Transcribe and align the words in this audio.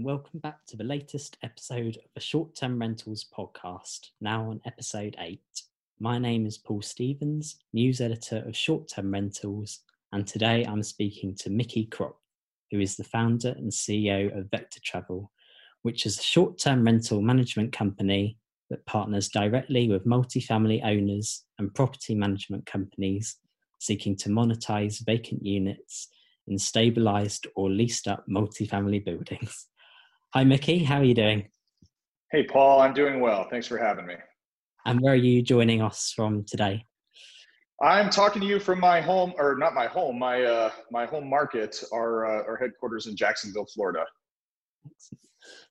and 0.00 0.06
welcome 0.06 0.40
back 0.40 0.64
to 0.64 0.78
the 0.78 0.84
latest 0.84 1.36
episode 1.42 1.98
of 1.98 2.10
the 2.14 2.20
Short 2.22 2.54
Term 2.54 2.78
Rentalz 2.78 3.26
podcast, 3.36 4.12
now 4.22 4.48
on 4.48 4.58
episode 4.64 5.14
8. 5.18 5.38
My 5.98 6.16
name 6.16 6.46
is 6.46 6.56
Paul 6.56 6.80
Stevens, 6.80 7.56
news 7.74 8.00
editor 8.00 8.42
of 8.46 8.56
Short 8.56 8.88
Term 8.88 9.12
Rentalz, 9.12 9.80
and 10.12 10.26
today 10.26 10.64
I'm 10.64 10.82
speaking 10.82 11.34
to 11.40 11.50
Mickey 11.50 11.84
Kropf, 11.84 12.14
who 12.70 12.80
is 12.80 12.96
the 12.96 13.04
founder 13.04 13.50
and 13.50 13.70
CEO 13.70 14.34
of 14.34 14.50
Vector 14.50 14.80
Travel, 14.82 15.30
which 15.82 16.06
is 16.06 16.18
a 16.18 16.22
short 16.22 16.56
term 16.56 16.82
rental 16.82 17.20
management 17.20 17.70
company 17.70 18.38
that 18.70 18.86
partners 18.86 19.28
directly 19.28 19.90
with 19.90 20.06
multifamily 20.06 20.82
owners 20.82 21.44
and 21.58 21.74
property 21.74 22.14
management 22.14 22.64
companies 22.64 23.36
seeking 23.80 24.16
to 24.16 24.30
monetize 24.30 25.04
vacant 25.04 25.44
units 25.44 26.08
in 26.48 26.56
stabilized 26.56 27.46
or 27.54 27.68
leased 27.68 28.08
up 28.08 28.24
multifamily 28.26 29.04
buildings. 29.04 29.66
Hi, 30.32 30.44
Mickey. 30.44 30.84
How 30.84 30.98
are 30.98 31.04
you 31.04 31.14
doing? 31.14 31.48
Hey, 32.30 32.44
Paul. 32.44 32.80
I'm 32.80 32.94
doing 32.94 33.18
well. 33.18 33.48
Thanks 33.50 33.66
for 33.66 33.76
having 33.76 34.06
me. 34.06 34.14
And 34.86 35.00
where 35.00 35.14
are 35.14 35.16
you 35.16 35.42
joining 35.42 35.82
us 35.82 36.12
from 36.14 36.44
today? 36.44 36.84
I'm 37.82 38.10
talking 38.10 38.40
to 38.40 38.46
you 38.46 38.60
from 38.60 38.78
my 38.78 39.00
home, 39.00 39.32
or 39.38 39.56
not 39.58 39.74
my 39.74 39.88
home, 39.88 40.20
my 40.20 40.44
uh, 40.44 40.70
my 40.92 41.04
home 41.04 41.28
market, 41.28 41.82
our 41.92 42.26
uh, 42.26 42.44
our 42.44 42.56
headquarters 42.56 43.08
in 43.08 43.16
Jacksonville, 43.16 43.66
Florida. 43.74 44.04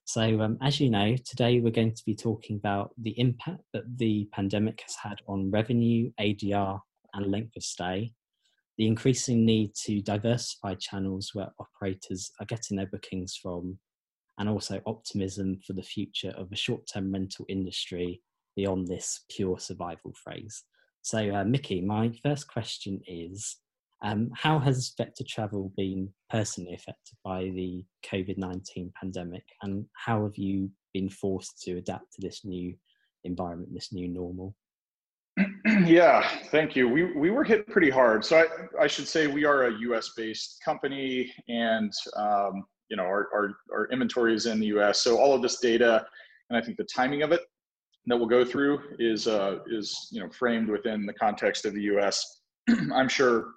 So, 0.04 0.42
um, 0.42 0.58
as 0.60 0.78
you 0.78 0.90
know, 0.90 1.16
today 1.24 1.60
we're 1.60 1.72
going 1.72 1.94
to 1.94 2.04
be 2.04 2.14
talking 2.14 2.56
about 2.56 2.90
the 3.00 3.18
impact 3.18 3.62
that 3.72 3.84
the 3.96 4.28
pandemic 4.30 4.82
has 4.82 4.94
had 5.02 5.22
on 5.26 5.50
revenue, 5.50 6.10
ADR, 6.20 6.80
and 7.14 7.30
length 7.30 7.56
of 7.56 7.62
stay, 7.62 8.12
the 8.76 8.86
increasing 8.86 9.46
need 9.46 9.74
to 9.86 10.02
diversify 10.02 10.74
channels 10.74 11.30
where 11.32 11.48
operators 11.58 12.30
are 12.40 12.46
getting 12.46 12.76
their 12.76 12.88
bookings 12.88 13.38
from, 13.40 13.78
and 14.40 14.48
also 14.48 14.80
optimism 14.86 15.60
for 15.66 15.74
the 15.74 15.82
future 15.82 16.32
of 16.36 16.48
the 16.48 16.56
short 16.56 16.80
term 16.92 17.12
rental 17.12 17.44
industry 17.48 18.22
beyond 18.56 18.88
this 18.88 19.24
pure 19.30 19.58
survival 19.58 20.14
phrase. 20.24 20.64
So, 21.02 21.30
uh, 21.30 21.44
Mickey, 21.44 21.82
my 21.82 22.10
first 22.22 22.48
question 22.48 23.00
is 23.06 23.56
um, 24.02 24.30
How 24.34 24.58
has 24.58 24.94
Vector 24.96 25.24
Travel 25.28 25.72
been 25.76 26.08
personally 26.30 26.74
affected 26.74 27.16
by 27.22 27.44
the 27.44 27.84
COVID 28.10 28.38
19 28.38 28.90
pandemic, 28.98 29.44
and 29.62 29.84
how 29.94 30.24
have 30.24 30.36
you 30.36 30.70
been 30.94 31.10
forced 31.10 31.60
to 31.62 31.76
adapt 31.76 32.14
to 32.14 32.22
this 32.22 32.44
new 32.44 32.74
environment, 33.24 33.74
this 33.74 33.92
new 33.92 34.08
normal? 34.08 34.56
yeah, 35.84 36.26
thank 36.50 36.74
you. 36.74 36.88
We 36.88 37.12
we 37.12 37.30
were 37.30 37.44
hit 37.44 37.66
pretty 37.68 37.90
hard. 37.90 38.24
So 38.24 38.38
I, 38.38 38.84
I 38.84 38.86
should 38.86 39.06
say 39.06 39.26
we 39.26 39.44
are 39.44 39.64
a 39.64 39.78
U.S. 39.80 40.12
based 40.16 40.62
company, 40.64 41.30
and 41.48 41.92
um, 42.16 42.64
you 42.90 42.96
know 42.96 43.04
our, 43.04 43.28
our 43.34 43.50
our 43.72 43.88
inventory 43.88 44.34
is 44.34 44.46
in 44.46 44.60
the 44.60 44.66
U.S. 44.66 45.00
So 45.00 45.18
all 45.18 45.34
of 45.34 45.42
this 45.42 45.58
data, 45.60 46.04
and 46.48 46.58
I 46.58 46.60
think 46.60 46.76
the 46.76 46.86
timing 46.94 47.22
of 47.22 47.32
it 47.32 47.40
that 48.06 48.16
we'll 48.16 48.28
go 48.28 48.44
through 48.44 48.80
is 48.98 49.26
uh, 49.26 49.58
is 49.66 50.08
you 50.10 50.20
know 50.20 50.28
framed 50.30 50.68
within 50.68 51.06
the 51.06 51.14
context 51.14 51.64
of 51.64 51.74
the 51.74 51.82
U.S. 51.82 52.42
I'm 52.94 53.08
sure 53.08 53.52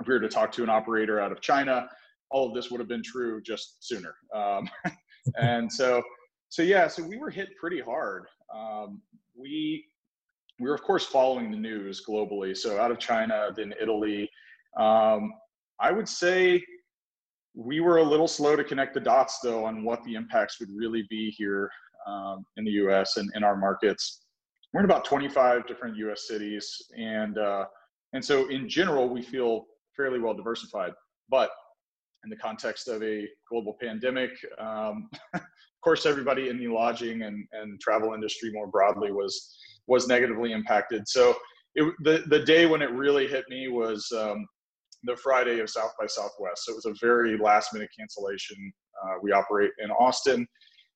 if 0.00 0.06
we 0.06 0.14
were 0.14 0.20
to 0.20 0.28
talk 0.28 0.52
to 0.52 0.62
an 0.62 0.70
operator 0.70 1.20
out 1.20 1.32
of 1.32 1.40
China, 1.40 1.88
all 2.30 2.48
of 2.48 2.54
this 2.54 2.70
would 2.70 2.80
have 2.80 2.88
been 2.88 3.02
true 3.02 3.40
just 3.42 3.86
sooner. 3.86 4.14
Um, 4.34 4.68
and 5.36 5.72
so 5.72 6.02
so 6.48 6.62
yeah, 6.62 6.86
so 6.88 7.02
we 7.02 7.16
were 7.16 7.30
hit 7.30 7.48
pretty 7.60 7.80
hard. 7.80 8.26
Um, 8.54 9.00
we 9.36 9.84
we 10.60 10.68
were 10.68 10.74
of 10.74 10.82
course 10.82 11.06
following 11.06 11.50
the 11.50 11.56
news 11.56 12.02
globally 12.08 12.56
so 12.56 12.80
out 12.80 12.90
of 12.90 12.98
china 12.98 13.48
then 13.56 13.74
italy 13.80 14.30
um, 14.78 15.32
i 15.80 15.90
would 15.90 16.08
say 16.08 16.62
we 17.54 17.80
were 17.80 17.98
a 17.98 18.02
little 18.02 18.28
slow 18.28 18.56
to 18.56 18.64
connect 18.64 18.94
the 18.94 19.00
dots 19.00 19.38
though 19.42 19.64
on 19.64 19.84
what 19.84 20.02
the 20.04 20.14
impacts 20.14 20.58
would 20.60 20.70
really 20.74 21.06
be 21.08 21.30
here 21.30 21.70
um, 22.06 22.44
in 22.56 22.64
the 22.64 22.72
us 22.72 23.16
and 23.16 23.30
in 23.34 23.44
our 23.44 23.56
markets 23.56 24.22
we're 24.72 24.80
in 24.80 24.84
about 24.84 25.04
25 25.04 25.66
different 25.66 25.96
us 25.96 26.26
cities 26.28 26.82
and 26.96 27.38
uh, 27.38 27.64
and 28.12 28.24
so 28.24 28.48
in 28.48 28.68
general 28.68 29.08
we 29.08 29.22
feel 29.22 29.66
fairly 29.96 30.18
well 30.18 30.34
diversified 30.34 30.92
but 31.28 31.50
in 32.24 32.30
the 32.30 32.36
context 32.36 32.88
of 32.88 33.02
a 33.02 33.28
global 33.50 33.76
pandemic 33.80 34.30
um, 34.58 35.08
of 35.34 35.40
course 35.82 36.06
everybody 36.06 36.48
in 36.48 36.58
the 36.58 36.68
lodging 36.68 37.22
and, 37.22 37.46
and 37.52 37.80
travel 37.80 38.14
industry 38.14 38.50
more 38.52 38.66
broadly 38.66 39.12
was 39.12 39.56
was 39.86 40.08
negatively 40.08 40.52
impacted. 40.52 41.06
So 41.06 41.34
it, 41.74 41.92
the 42.00 42.24
the 42.28 42.40
day 42.40 42.66
when 42.66 42.82
it 42.82 42.90
really 42.90 43.26
hit 43.26 43.44
me 43.48 43.68
was 43.68 44.10
um, 44.16 44.46
the 45.04 45.16
Friday 45.16 45.60
of 45.60 45.70
South 45.70 45.92
by 45.98 46.06
Southwest. 46.06 46.64
So 46.64 46.72
it 46.72 46.76
was 46.76 46.86
a 46.86 46.94
very 47.00 47.36
last 47.38 47.72
minute 47.72 47.90
cancellation. 47.98 48.72
Uh, 49.02 49.14
we 49.22 49.32
operate 49.32 49.70
in 49.82 49.90
Austin, 49.90 50.46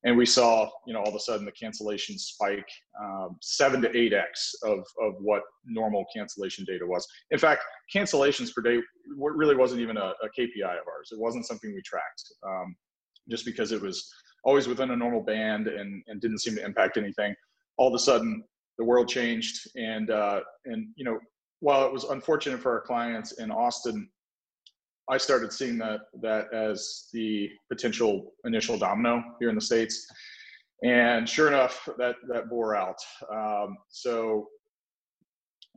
and 0.04 0.16
we 0.16 0.26
saw 0.26 0.68
you 0.86 0.94
know 0.94 1.00
all 1.00 1.08
of 1.08 1.14
a 1.14 1.20
sudden 1.20 1.44
the 1.44 1.52
cancellation 1.52 2.18
spike 2.18 2.68
um, 3.02 3.36
seven 3.42 3.80
to 3.82 3.96
eight 3.96 4.12
x 4.12 4.54
of 4.62 4.78
of 5.00 5.14
what 5.20 5.42
normal 5.66 6.04
cancellation 6.14 6.64
data 6.64 6.86
was. 6.86 7.06
In 7.30 7.38
fact, 7.38 7.64
cancellations 7.94 8.54
per 8.54 8.62
day 8.62 8.80
really 9.16 9.56
wasn't 9.56 9.80
even 9.80 9.96
a, 9.96 10.12
a 10.22 10.28
KPI 10.38 10.80
of 10.80 10.86
ours. 10.86 11.10
It 11.12 11.18
wasn't 11.18 11.46
something 11.46 11.74
we 11.74 11.82
tracked, 11.82 12.24
um, 12.46 12.76
just 13.28 13.44
because 13.44 13.72
it 13.72 13.80
was 13.80 14.08
always 14.44 14.68
within 14.68 14.92
a 14.92 14.96
normal 14.96 15.22
band 15.22 15.68
and 15.68 16.02
and 16.06 16.20
didn't 16.20 16.38
seem 16.38 16.54
to 16.56 16.64
impact 16.64 16.96
anything. 16.96 17.34
All 17.76 17.88
of 17.88 17.94
a 17.94 17.98
sudden, 17.98 18.42
the 18.78 18.84
world 18.84 19.08
changed 19.08 19.68
and 19.76 20.10
uh, 20.10 20.40
and 20.64 20.88
you 20.96 21.04
know 21.04 21.18
while 21.60 21.86
it 21.86 21.92
was 21.92 22.04
unfortunate 22.04 22.60
for 22.60 22.72
our 22.72 22.80
clients 22.80 23.32
in 23.32 23.50
austin 23.50 24.08
i 25.08 25.16
started 25.16 25.52
seeing 25.52 25.78
that 25.78 26.00
that 26.20 26.52
as 26.52 27.08
the 27.12 27.48
potential 27.70 28.32
initial 28.44 28.78
domino 28.78 29.22
here 29.40 29.48
in 29.48 29.54
the 29.54 29.60
states. 29.60 30.06
And 30.84 31.28
sure 31.28 31.48
enough 31.48 31.88
that 31.98 32.16
that 32.28 32.48
bore 32.48 32.76
out. 32.76 33.00
Um, 33.32 33.76
so 33.88 34.48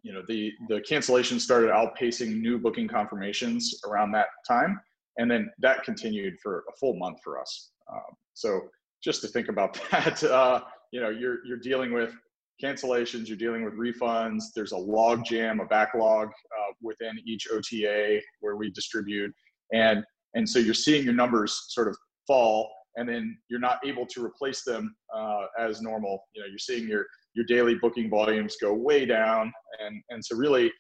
you 0.04 0.14
know 0.14 0.22
the 0.28 0.52
the 0.70 0.82
cancellation 0.82 1.40
started 1.40 1.72
outpacing 1.72 2.40
new 2.40 2.60
booking 2.60 2.88
confirmations 2.88 3.82
around 3.88 4.12
that 4.12 4.28
time 4.48 4.80
and 5.18 5.30
then 5.30 5.50
that 5.60 5.84
continued 5.84 6.36
for 6.42 6.64
a 6.70 6.76
full 6.78 6.96
month 6.96 7.20
for 7.24 7.40
us. 7.40 7.72
Um, 7.92 8.16
so 8.34 8.62
just 9.04 9.22
to 9.22 9.28
think 9.28 9.50
about 9.50 9.80
that 9.92 10.24
uh, 10.24 10.62
you 10.92 11.02
know 11.02 11.10
you're 11.10 11.46
you're 11.46 11.58
dealing 11.58 11.94
with 11.94 12.14
cancellations, 12.62 13.28
you're 13.28 13.38
dealing 13.38 13.64
with 13.64 13.74
refunds. 13.74 14.44
There's 14.56 14.72
a 14.72 14.78
log 14.78 15.26
jam, 15.26 15.60
a 15.60 15.66
backlog 15.66 16.28
uh, 16.28 16.74
within 16.82 17.20
each 17.26 17.48
OTA 17.52 18.20
where 18.40 18.56
we 18.56 18.72
distribute, 18.72 19.34
and 19.74 20.04
and 20.36 20.48
so 20.48 20.60
you're 20.60 20.74
seeing 20.74 21.04
your 21.04 21.14
numbers 21.14 21.66
sort 21.70 21.88
of 21.88 21.98
fall, 22.28 22.70
and 22.96 23.08
then 23.08 23.38
you're 23.50 23.60
not 23.60 23.80
able 23.86 24.06
to 24.08 24.24
replace 24.24 24.64
them 24.64 24.96
uh, 25.14 25.46
as 25.60 25.82
normal. 25.82 26.24
You 26.34 26.42
know, 26.42 26.48
you're 26.48 26.60
seeing 26.60 26.88
your 26.88 27.06
your 27.34 27.46
daily 27.46 27.76
booking 27.76 28.10
volumes 28.10 28.56
go 28.62 28.74
way 28.74 29.06
down, 29.06 29.52
and 29.84 30.02
and 30.10 30.24
so 30.24 30.36
really, 30.36 30.72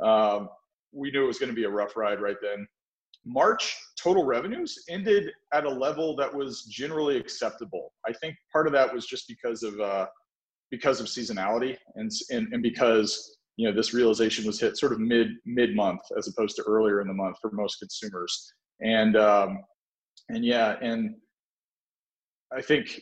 um, 0.00 0.48
we 0.92 1.10
knew 1.10 1.24
it 1.24 1.28
was 1.28 1.38
going 1.38 1.50
to 1.50 1.56
be 1.56 1.64
a 1.64 1.70
rough 1.70 1.96
ride 1.96 2.20
right 2.20 2.36
then. 2.42 2.66
March 3.24 3.76
total 3.96 4.24
revenues 4.24 4.76
ended 4.88 5.30
at 5.52 5.64
a 5.64 5.68
level 5.68 6.16
that 6.16 6.32
was 6.32 6.64
generally 6.64 7.16
acceptable. 7.16 7.92
I 8.06 8.12
think 8.12 8.34
part 8.52 8.66
of 8.66 8.72
that 8.72 8.92
was 8.92 9.06
just 9.06 9.28
because 9.28 9.62
of 9.62 9.78
uh, 9.78 10.06
because 10.72 10.98
of 10.98 11.06
seasonality 11.06 11.76
and, 11.94 12.10
and, 12.30 12.52
and 12.52 12.62
because 12.62 13.36
you 13.56 13.68
know 13.68 13.74
this 13.74 13.94
realization 13.94 14.44
was 14.44 14.58
hit 14.58 14.76
sort 14.76 14.92
of 14.92 14.98
mid 14.98 15.28
mid 15.44 15.76
month 15.76 16.00
as 16.18 16.26
opposed 16.26 16.56
to 16.56 16.62
earlier 16.62 17.00
in 17.00 17.06
the 17.06 17.14
month 17.14 17.36
for 17.40 17.52
most 17.52 17.76
consumers. 17.76 18.52
And 18.80 19.16
um, 19.16 19.62
and 20.28 20.44
yeah 20.44 20.76
and 20.80 21.14
i 22.56 22.60
think 22.60 23.00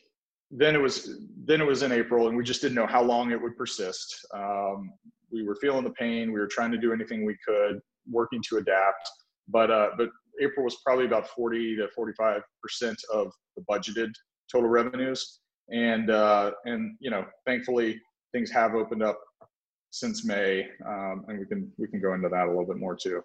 then 0.51 0.75
it 0.75 0.81
was 0.81 1.19
then 1.45 1.61
it 1.61 1.67
was 1.67 1.83
in 1.83 1.93
april 1.93 2.29
and 2.29 2.37
we 2.37 2.45
just 2.45 2.61
didn't 2.61 2.75
know 2.75 2.87
how 2.87 3.03
long 3.03 3.31
it 3.31 3.41
would 3.41 3.57
persist. 3.57 4.27
Um, 4.35 4.93
we 5.31 5.45
were 5.45 5.55
feeling 5.55 5.85
the 5.85 5.91
pain. 5.91 6.33
We 6.33 6.41
were 6.41 6.49
trying 6.49 6.73
to 6.73 6.79
do 6.79 6.93
anything 6.93 7.25
we 7.25 7.37
could 7.47 7.79
working 8.11 8.43
to 8.49 8.57
adapt. 8.57 9.09
But 9.49 9.71
uh, 9.71 9.91
but 9.97 10.09
april 10.43 10.65
was 10.65 10.79
probably 10.85 11.07
about 11.07 11.29
40 11.29 11.77
to 11.77 11.89
45 11.95 12.43
percent 12.63 12.99
of 13.13 13.33
the 13.57 13.65
budgeted 13.71 14.11
total 14.51 14.69
revenues 14.69 15.41
and 15.71 16.11
uh, 16.11 16.53
and 16.65 16.97
you 17.01 17.11
know, 17.11 17.25
thankfully 17.47 18.01
things 18.33 18.51
have 18.51 18.75
opened 18.75 19.03
up 19.03 19.21
since 19.91 20.25
May, 20.25 20.67
um, 20.87 21.25
and 21.29 21.39
we 21.39 21.47
can 21.47 21.73
we 21.79 21.89
can 21.89 22.01
go 22.01 22.15
into 22.15 22.29
that 22.29 22.47
a 22.47 22.49
little 22.49 22.67
bit 22.67 22.79
more 22.79 22.97
too. 22.97 23.23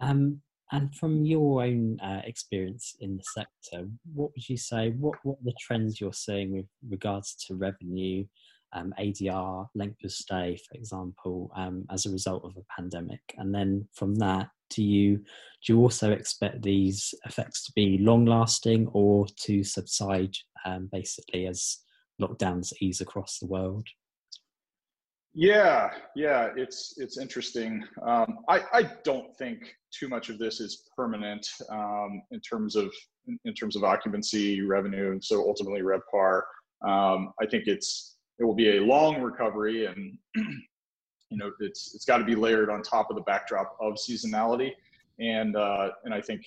Um, 0.00 0.40
and 0.72 0.94
from 0.94 1.24
your 1.24 1.62
own 1.62 1.98
uh, 2.00 2.22
experience 2.24 2.94
in 3.00 3.16
the 3.16 3.24
sector, 3.34 3.88
what 4.14 4.30
would 4.34 4.48
you 4.48 4.56
say? 4.56 4.90
What 4.90 5.18
what 5.22 5.34
are 5.34 5.44
the 5.44 5.54
trends 5.60 6.00
you're 6.00 6.12
seeing 6.12 6.52
with 6.52 6.66
regards 6.88 7.34
to 7.46 7.54
revenue, 7.54 8.24
um, 8.72 8.94
ADR, 8.98 9.66
length 9.74 10.04
of 10.04 10.12
stay, 10.12 10.58
for 10.68 10.78
example, 10.78 11.50
um, 11.56 11.84
as 11.90 12.06
a 12.06 12.10
result 12.10 12.44
of 12.44 12.56
a 12.56 12.80
pandemic? 12.80 13.20
And 13.36 13.54
then 13.54 13.88
from 13.94 14.14
that, 14.16 14.48
do 14.70 14.82
you 14.82 15.16
do 15.64 15.74
you 15.74 15.78
also 15.80 16.10
expect 16.10 16.62
these 16.62 17.14
effects 17.26 17.64
to 17.66 17.72
be 17.76 17.98
long 17.98 18.24
lasting 18.24 18.88
or 18.92 19.26
to 19.42 19.62
subside 19.62 20.34
um, 20.64 20.88
basically 20.90 21.46
as 21.46 21.78
lockdowns 22.20 22.72
ease 22.80 23.00
across 23.00 23.38
the 23.38 23.46
world? 23.46 23.86
Yeah, 25.32 25.90
yeah, 26.16 26.48
it's 26.56 26.94
it's 26.96 27.18
interesting. 27.18 27.84
Um, 28.02 28.38
I 28.48 28.62
I 28.72 28.82
don't 29.04 29.36
think 29.36 29.76
too 29.96 30.08
much 30.08 30.28
of 30.28 30.38
this 30.38 30.60
is 30.60 30.88
permanent 30.96 31.46
um, 31.70 32.22
in 32.32 32.40
terms 32.40 32.74
of 32.74 32.92
in, 33.28 33.38
in 33.44 33.54
terms 33.54 33.76
of 33.76 33.84
occupancy, 33.84 34.62
revenue, 34.62 35.12
and 35.12 35.22
so 35.22 35.40
ultimately 35.46 35.82
RevPAR. 35.82 36.42
Um, 36.84 37.32
I 37.40 37.46
think 37.46 37.68
it's 37.68 38.16
it 38.40 38.44
will 38.44 38.56
be 38.56 38.76
a 38.76 38.80
long 38.80 39.20
recovery, 39.20 39.86
and 39.86 40.18
you 41.30 41.38
know 41.38 41.50
it's 41.60 41.94
it's 41.94 42.04
got 42.04 42.18
to 42.18 42.24
be 42.24 42.34
layered 42.34 42.70
on 42.70 42.82
top 42.82 43.10
of 43.10 43.16
the 43.16 43.22
backdrop 43.22 43.76
of 43.80 43.94
seasonality, 43.94 44.72
and 45.18 45.56
uh, 45.56 45.90
and 46.04 46.12
I 46.12 46.20
think 46.20 46.42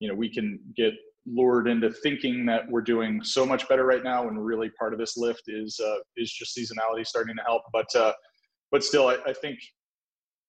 you 0.00 0.08
know 0.08 0.14
we 0.14 0.28
can 0.32 0.58
get 0.76 0.92
lured 1.26 1.68
into 1.68 1.90
thinking 1.90 2.44
that 2.44 2.68
we're 2.68 2.82
doing 2.82 3.22
so 3.24 3.46
much 3.46 3.66
better 3.68 3.84
right 3.84 4.04
now, 4.04 4.28
and 4.28 4.44
really 4.44 4.68
part 4.70 4.92
of 4.92 4.98
this 4.98 5.16
lift 5.16 5.44
is 5.48 5.80
uh, 5.80 5.96
is 6.16 6.32
just 6.32 6.56
seasonality 6.56 7.06
starting 7.06 7.36
to 7.36 7.42
help, 7.42 7.62
but 7.72 7.94
uh, 7.94 8.12
but 8.70 8.82
still, 8.82 9.08
I, 9.08 9.18
I 9.26 9.32
think 9.32 9.58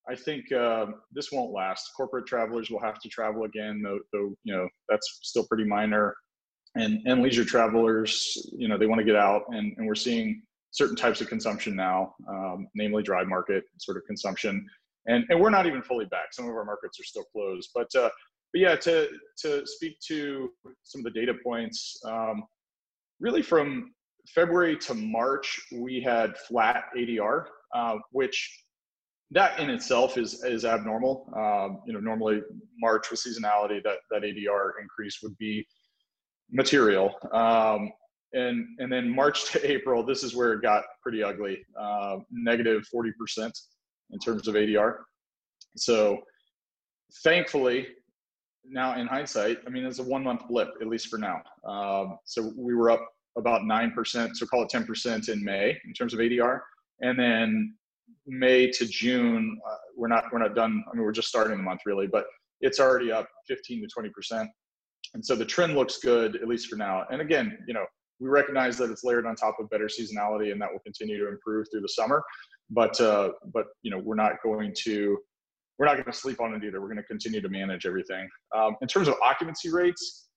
I 0.10 0.16
think 0.16 0.52
uh, 0.52 0.88
this 1.12 1.32
won't 1.32 1.52
last. 1.52 1.92
Corporate 1.96 2.28
travelers 2.28 2.70
will 2.70 2.82
have 2.82 3.00
to 3.02 3.10
travel 3.10 3.44
again, 3.44 3.82
though, 3.84 4.00
though 4.14 4.36
you 4.44 4.56
know 4.56 4.68
that's 4.90 5.20
still 5.22 5.46
pretty 5.46 5.66
minor. 5.66 6.16
And 6.76 7.00
and 7.06 7.22
leisure 7.22 7.46
travelers, 7.46 8.36
you 8.58 8.68
know, 8.68 8.78
they 8.78 8.86
want 8.86 9.00
to 9.00 9.06
get 9.06 9.16
out, 9.16 9.44
and, 9.50 9.74
and 9.78 9.88
we're 9.88 9.96
seeing 9.96 10.42
certain 10.76 10.96
types 10.96 11.22
of 11.22 11.30
consumption 11.30 11.74
now, 11.74 12.14
um, 12.30 12.68
namely 12.76 13.02
dry 13.02 13.24
market 13.24 13.64
sort 13.78 13.96
of 13.98 14.04
consumption, 14.06 14.66
and 15.08 15.24
and 15.30 15.40
we're 15.40 15.50
not 15.50 15.66
even 15.66 15.82
fully 15.82 16.06
back. 16.06 16.34
Some 16.34 16.46
of 16.46 16.52
our 16.52 16.66
markets 16.66 17.00
are 17.00 17.04
still 17.04 17.24
closed, 17.32 17.70
but 17.74 17.88
uh, 17.96 18.10
but 18.54 18.60
yeah, 18.60 18.76
to 18.76 19.10
to 19.42 19.66
speak 19.66 19.98
to 20.08 20.50
some 20.84 21.00
of 21.00 21.06
the 21.06 21.20
data 21.20 21.34
points, 21.44 22.00
um, 22.06 22.44
really 23.20 23.42
from 23.42 23.94
February 24.34 24.78
to 24.78 24.94
March, 24.94 25.60
we 25.72 26.02
had 26.02 26.38
flat 26.38 26.86
ADR, 26.98 27.46
uh, 27.74 27.96
which 28.12 28.64
that 29.32 29.60
in 29.60 29.70
itself 29.70 30.18
is 30.18 30.44
is 30.44 30.66
abnormal. 30.66 31.32
Um, 31.36 31.82
you 31.86 31.94
know, 31.94 32.00
normally 32.00 32.42
March 32.80 33.10
with 33.10 33.22
seasonality, 33.22 33.82
that 33.84 34.00
that 34.12 34.24
ADR 34.24 34.72
increase 34.82 35.20
would 35.24 35.38
be 35.38 35.66
material. 36.52 37.16
Um, 37.32 37.92
and 38.34 38.68
and 38.80 38.92
then 38.92 39.10
March 39.14 39.52
to 39.52 39.72
April, 39.72 40.04
this 40.04 40.24
is 40.24 40.36
where 40.36 40.54
it 40.54 40.62
got 40.62 40.84
pretty 41.02 41.24
ugly, 41.24 41.66
uh, 41.80 42.18
negative 42.32 42.86
forty 42.88 43.12
percent 43.20 43.58
in 44.12 44.20
terms 44.20 44.48
of 44.48 44.56
ADR. 44.56 44.98
So, 45.78 46.20
thankfully, 47.24 47.88
now 48.68 49.00
in 49.00 49.08
hindsight, 49.08 49.60
I 49.66 49.70
mean, 49.70 49.86
it's 49.86 50.00
a 50.00 50.04
one 50.04 50.24
month 50.24 50.48
blip 50.48 50.70
at 50.82 50.88
least 50.88 51.08
for 51.08 51.18
now. 51.18 51.42
Um, 51.68 52.18
so 52.26 52.54
we 52.58 52.76
were 52.76 52.92
up 52.92 53.08
about 53.38 53.66
nine 53.66 53.92
percent, 53.92 54.38
so 54.38 54.46
call 54.46 54.64
it 54.64 54.70
ten 54.70 54.86
percent 54.86 55.30
in 55.30 55.44
May 55.44 55.78
in 55.86 55.94
terms 55.94 56.14
of 56.14 56.20
ADR, 56.20 56.60
and 57.02 57.18
then 57.18 57.76
May 58.28 58.70
to 58.72 58.88
June, 58.88 59.60
uh, 59.70 59.76
we're 59.96 60.08
not 60.08 60.26
we're 60.32 60.40
not 60.40 60.56
done. 60.56 60.84
I 60.92 60.96
mean, 60.96 61.04
we're 61.04 61.12
just 61.12 61.28
starting 61.28 61.58
the 61.58 61.64
month 61.64 61.82
really, 61.86 62.08
but 62.08 62.26
it's 62.62 62.80
already 62.80 63.12
up 63.12 63.28
15 63.48 63.82
to 63.82 63.88
20 63.88 64.10
percent, 64.10 64.50
and 65.14 65.26
so 65.26 65.36
the 65.36 65.46
trend 65.46 65.76
looks 65.76 65.98
good 66.00 66.36
at 66.38 66.48
least 66.48 66.68
for 66.68 66.76
now. 66.76 67.06
And 67.12 67.22
again, 67.22 67.58
you 67.68 67.74
know, 67.74 67.86
we 68.20 68.30
recognize 68.30 68.78
that 68.78 68.90
it's 68.90 69.04
layered 69.04 69.26
on 69.26 69.36
top 69.36 69.58
of 69.60 69.70
better 69.70 69.88
seasonality, 69.88 70.52
and 70.52 70.62
that 70.62 70.72
will 70.72 70.80
continue 70.80 71.18
to 71.18 71.28
improve 71.30 71.68
through 71.72 71.82
the 71.82 71.90
summer. 71.90 72.24
But 72.70 73.00
uh, 73.00 73.32
but 73.54 73.68
you 73.84 73.92
know, 73.92 74.00
we're 74.00 74.16
not 74.16 74.34
going 74.44 74.74
to 74.84 75.18
we're 75.78 75.86
not 75.86 75.96
going 75.96 76.06
to 76.06 76.14
sleep 76.14 76.40
on 76.40 76.54
it 76.54 76.64
either. 76.64 76.82
We're 76.82 76.88
going 76.88 76.98
to 76.98 77.04
continue 77.04 77.42
to 77.42 77.50
manage 77.50 77.86
everything. 77.86 78.30
Um, 78.56 78.76
in 78.82 78.88
terms 78.88 79.08
of 79.08 79.16
occupancy 79.22 79.70
rates, 79.70 80.28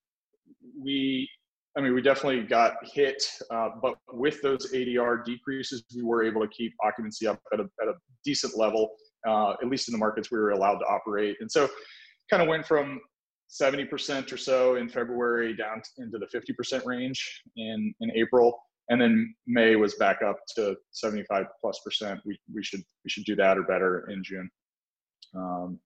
we 0.83 1.29
I 1.77 1.81
mean, 1.81 1.95
we 1.95 2.03
definitely 2.03 2.43
got 2.43 2.75
hit, 2.83 3.23
uh, 3.53 3.69
but 3.81 3.95
with 4.13 4.43
those 4.43 4.73
ADR 4.73 5.25
decreases, 5.25 5.85
we 5.95 6.03
were 6.03 6.25
able 6.25 6.41
to 6.41 6.49
keep 6.49 6.73
occupancy 6.83 7.29
up 7.29 7.39
at 7.53 7.61
a, 7.61 7.65
at 7.81 7.89
a 7.89 7.95
decent 8.25 8.59
level, 8.59 8.91
uh, 9.29 9.53
at 9.63 9.69
least 9.69 9.89
in 9.89 9.93
the 9.93 9.99
markets 9.99 10.31
we 10.33 10.39
were 10.39 10.51
allowed 10.51 10.79
to 10.79 10.87
operate. 10.87 11.37
And 11.41 11.51
so, 11.51 11.69
kind 12.31 12.43
of 12.43 12.49
went 12.49 12.67
from 12.67 13.01
70% 13.49 14.33
or 14.33 14.37
so 14.37 14.77
in 14.77 14.89
February 14.89 15.57
down 15.57 15.81
into 15.99 16.19
the 16.19 16.27
50% 16.27 16.85
range 16.85 17.43
in, 17.57 17.95
in 18.01 18.11
April. 18.15 18.59
And 18.91 19.01
then 19.01 19.35
May 19.47 19.77
was 19.77 19.95
back 19.95 20.23
up 20.23 20.39
to 20.57 20.77
75 20.93 21.45
plus 21.61 21.81
percent. 21.85 22.21
We, 22.25 22.39
we 22.55 22.63
should 22.63 22.81
we 23.05 23.11
should 23.11 23.25
do 23.25 23.37
that 23.37 23.59
or 23.59 23.65
better 23.65 24.09
in 24.11 24.23
June. 24.25 24.51
Um, 25.37 25.79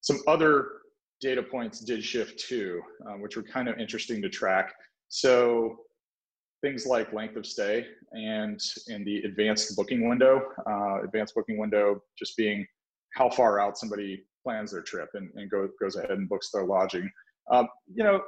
some 0.00 0.18
other 0.26 0.68
data 1.20 1.42
points 1.42 1.80
did 1.80 2.02
shift 2.02 2.40
too, 2.40 2.80
um, 3.08 3.20
which 3.20 3.36
were 3.36 3.42
kind 3.42 3.68
of 3.68 3.78
interesting 3.78 4.20
to 4.22 4.28
track. 4.28 4.72
So 5.08 5.76
things 6.62 6.86
like 6.86 7.12
length 7.12 7.36
of 7.36 7.46
stay 7.46 7.86
and 8.12 8.60
in 8.88 9.04
the 9.04 9.18
advanced 9.22 9.76
booking 9.76 10.08
window, 10.08 10.42
uh, 10.68 11.02
advanced 11.02 11.34
booking 11.34 11.58
window 11.58 12.02
just 12.18 12.36
being 12.36 12.66
how 13.14 13.30
far 13.30 13.60
out 13.60 13.78
somebody 13.78 14.24
plans 14.42 14.72
their 14.72 14.82
trip 14.82 15.08
and, 15.14 15.30
and 15.34 15.50
go, 15.50 15.68
goes 15.80 15.96
ahead 15.96 16.10
and 16.10 16.28
books 16.28 16.50
their 16.52 16.64
lodging. 16.64 17.10
Um, 17.50 17.68
you 17.92 18.04
know, 18.04 18.20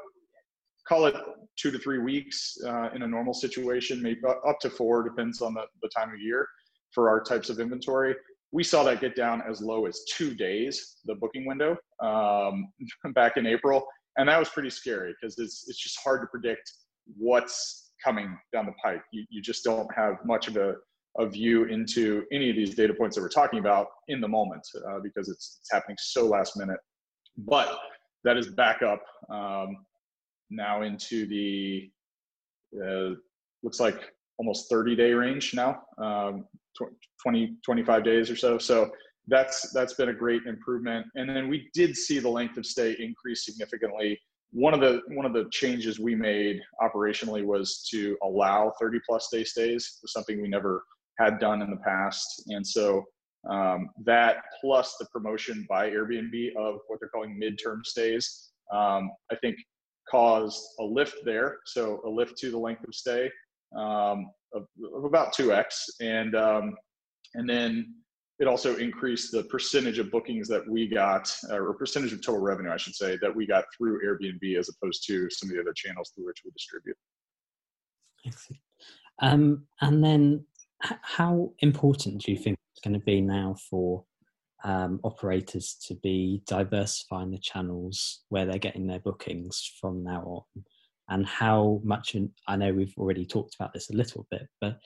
call 0.89 1.07
it 1.07 1.15
two 1.57 1.71
to 1.71 1.79
three 1.79 1.99
weeks 1.99 2.57
uh, 2.67 2.91
in 2.95 3.03
a 3.03 3.07
normal 3.07 3.35
situation, 3.35 4.03
maybe 4.03 4.21
up 4.27 4.59
to 4.61 4.71
four, 4.71 5.03
depends 5.03 5.41
on 5.41 5.55
the, 5.55 5.63
the 5.83 5.91
time 5.97 6.11
of 6.11 6.21
year 6.21 6.47
for 6.93 7.09
our 7.09 7.23
types 7.23 7.49
of 7.51 7.61
inventory. 7.61 8.15
We 8.51 8.65
saw 8.65 8.83
that 8.85 9.01
get 9.01 9.17
down 9.17 9.43
as 9.49 9.63
low 9.63 9.87
as 9.87 10.03
two 10.11 10.35
days, 10.35 10.99
the 11.07 11.15
booking 11.15 11.47
window, 11.47 11.77
um, 12.03 12.73
back 13.15 13.37
in 13.37 13.47
April 13.47 13.87
and 14.17 14.29
that 14.29 14.39
was 14.39 14.49
pretty 14.49 14.71
scary 14.71 15.15
because 15.21 15.39
it's 15.39 15.67
it's 15.69 15.79
just 15.79 15.99
hard 16.03 16.21
to 16.23 16.27
predict 16.27 16.71
what's 17.17 17.93
coming 18.05 18.37
down 18.53 18.67
the 18.67 18.73
pike. 18.83 19.03
You 19.13 19.25
you 19.31 19.41
just 19.41 19.65
don't 19.65 19.89
have 19.95 20.17
much 20.25 20.49
of 20.49 20.57
a 20.57 20.75
a 21.19 21.27
view 21.27 21.65
into 21.65 22.25
any 22.33 22.49
of 22.49 22.57
these 22.57 22.75
data 22.75 22.95
points 22.95 23.17
that 23.17 23.23
we're 23.23 23.29
talking 23.29 23.59
about 23.59 23.87
in 24.09 24.21
the 24.21 24.29
moment 24.29 24.67
uh, 24.89 24.99
because 25.03 25.29
it's, 25.29 25.59
it's 25.61 25.71
happening 25.71 25.97
so 26.01 26.27
last 26.27 26.57
minute. 26.57 26.79
But 27.37 27.79
that 28.25 28.37
is 28.37 28.49
back 28.49 28.83
up 28.83 29.03
um, 29.31 29.77
now 30.51 30.83
into 30.83 31.27
the 31.27 31.91
uh, 32.83 33.15
looks 33.63 33.81
like 33.81 34.13
almost 34.39 34.71
30 34.71 34.97
day 34.97 35.13
range 35.13 35.55
now, 35.55 35.83
um, 35.99 36.47
20 37.23 37.57
25 37.65 38.05
days 38.05 38.31
or 38.31 38.37
so. 38.37 38.59
So 38.59 38.91
that's 39.29 39.71
that's 39.73 39.95
been 39.95 40.09
a 40.09 40.15
great 40.15 40.43
improvement. 40.47 41.07
And 41.15 41.29
then 41.29 41.49
we 41.49 41.69
did 41.75 41.97
see 41.97 42.19
the 42.19 42.29
length 42.29 42.57
of 42.57 42.67
stay 42.67 42.97
increase 42.99 43.45
significantly. 43.45 44.19
One 44.53 44.75
of 44.75 44.81
the 44.81 45.03
one 45.09 45.27
of 45.27 45.33
the 45.33 45.49
changes 45.53 45.99
we 45.99 46.15
made 46.15 46.61
operationally 46.81 47.45
was 47.45 47.87
to 47.91 48.17
allow 48.23 48.73
30 48.81 49.01
plus 49.09 49.29
day 49.31 49.45
stays, 49.45 49.99
was 50.03 50.13
something 50.13 50.43
we 50.43 50.49
never 50.49 50.83
had 51.19 51.39
done 51.39 51.63
in 51.63 51.71
the 51.71 51.77
past. 51.77 52.45
And 52.49 52.67
so 52.67 53.05
um, 53.51 53.91
that 54.05 54.37
plus 54.61 54.97
the 54.99 55.07
promotion 55.13 55.67
by 55.69 55.91
Airbnb 55.91 56.55
of 56.57 56.79
what 56.87 57.01
they're 57.01 57.09
calling 57.09 57.41
midterm 57.41 57.85
stays, 57.85 58.51
um, 58.73 59.11
I 59.31 59.37
think 59.37 59.57
caused 60.11 60.63
a 60.81 60.85
lift 60.85 61.17
there. 61.25 61.59
So 61.67 62.01
a 62.07 62.09
lift 62.09 62.39
to 62.39 62.51
the 62.51 62.59
length 62.59 62.87
of 62.87 62.95
stay 62.95 63.31
um, 63.77 64.31
of, 64.55 64.67
of, 64.95 65.05
about 65.05 65.35
2x. 65.35 65.67
And, 66.01 66.35
um, 66.35 66.75
and 67.35 67.49
then 67.49 67.95
it 68.39 68.47
also 68.47 68.77
increased 68.77 69.33
the 69.33 69.45
percentage 69.45 69.99
of 69.99 70.11
bookings 70.11 70.49
that 70.49 70.69
we 70.69 70.89
got, 70.89 71.35
or 71.51 71.75
percentage 71.75 72.13
of 72.13 72.25
total 72.25 72.41
revenue, 72.41 72.71
I 72.71 72.77
should 72.77 72.95
say, 72.95 73.17
that 73.23 73.35
we 73.35 73.47
got 73.47 73.65
through 73.77 74.01
Airbnb 74.05 74.59
as 74.59 74.69
opposed 74.69 75.07
to 75.07 75.29
some 75.31 75.49
of 75.49 75.55
the 75.55 75.61
other 75.61 75.75
channels 75.75 76.11
through 76.15 76.27
which 76.27 76.43
we 76.45 76.51
distribute. 76.51 76.97
Um, 79.21 79.67
and 79.81 80.03
then, 80.03 80.45
how 81.03 81.53
important 81.61 82.23
do 82.23 82.33
you 82.33 82.39
think 82.39 82.59
it's 82.73 82.81
going 82.81 82.99
to 82.99 83.05
be 83.05 83.21
now 83.21 83.57
for 83.71 84.05
um, 84.65 85.01
operators 85.03 85.77
to 85.87 85.95
be 85.97 86.43
diversifying 86.47 87.31
the 87.31 87.39
channels 87.39 88.23
where 88.29 88.47
they're 88.47 88.59
getting 88.59 88.87
their 88.87 89.01
bookings 89.01 89.73
from 89.81 90.05
now 90.05 90.23
on? 90.23 90.65
And 91.09 91.27
how 91.27 91.81
much, 91.85 92.17
I 92.49 92.57
know 92.57 92.73
we've 92.73 92.95
already 92.97 93.27
talked 93.27 93.55
about 93.55 93.73
this 93.73 93.91
a 93.91 93.97
little 93.97 94.27
bit, 94.31 94.49
but 94.61 94.79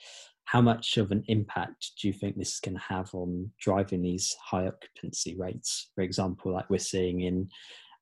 how 0.45 0.61
much 0.61 0.97
of 0.97 1.11
an 1.11 1.23
impact 1.27 1.91
do 1.99 2.07
you 2.07 2.13
think 2.13 2.37
this 2.37 2.53
is 2.53 2.59
going 2.59 2.75
to 2.75 2.83
have 2.83 3.13
on 3.13 3.51
driving 3.59 4.01
these 4.01 4.35
high 4.41 4.67
occupancy 4.67 5.35
rates? 5.37 5.91
For 5.95 6.01
example, 6.01 6.53
like 6.53 6.69
we're 6.69 6.79
seeing 6.79 7.21
in 7.21 7.49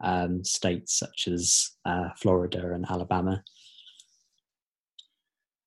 um, 0.04 0.44
states 0.44 0.98
such 0.98 1.28
as 1.28 1.72
uh, 1.86 2.10
Florida 2.18 2.74
and 2.74 2.86
Alabama. 2.90 3.44